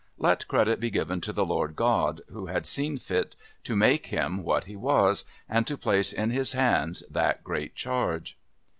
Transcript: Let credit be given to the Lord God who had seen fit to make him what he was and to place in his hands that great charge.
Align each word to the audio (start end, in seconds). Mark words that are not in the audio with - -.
Let 0.17 0.47
credit 0.47 0.79
be 0.79 0.89
given 0.89 1.21
to 1.21 1.31
the 1.31 1.45
Lord 1.45 1.75
God 1.75 2.21
who 2.31 2.47
had 2.47 2.65
seen 2.65 2.97
fit 2.97 3.35
to 3.63 3.75
make 3.75 4.07
him 4.07 4.41
what 4.41 4.63
he 4.63 4.75
was 4.75 5.25
and 5.47 5.67
to 5.67 5.77
place 5.77 6.11
in 6.11 6.31
his 6.31 6.53
hands 6.53 7.03
that 7.07 7.43
great 7.43 7.75
charge. 7.75 8.35